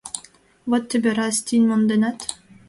—Вот 0.69 0.83
тебе 0.91 1.09
раз, 1.19 1.35
тинь 1.47 1.67
монденат? 1.69 2.17